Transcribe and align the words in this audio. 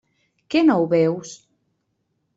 Que 0.53 0.63
no 0.69 0.79
ho 0.85 0.89
veus? 0.95 1.37